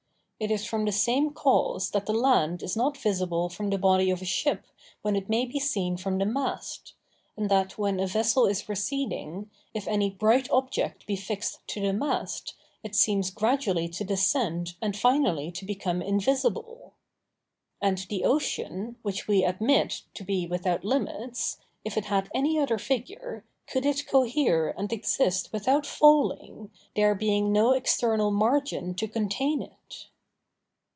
[0.43, 4.09] It is from the same cause that the land is not visible from the body
[4.09, 4.65] of a ship
[5.03, 6.93] when it may be seen from the mast;
[7.37, 11.93] and that when a vessel is receding, if any bright object be fixed to the
[11.93, 16.95] mast, it seems gradually to descend and finally to become invisible.
[17.79, 22.79] And the ocean, which we admit to be without limits, if it had any other
[22.79, 29.61] figure, could it cohere and exist without falling, there being no external margin to contain
[29.61, 30.07] it?